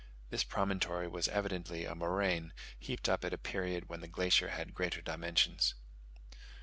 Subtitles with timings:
[0.31, 4.73] This promontory was evidently a moraine, heaped up at a period when the glacier had
[4.73, 5.75] greater dimensions.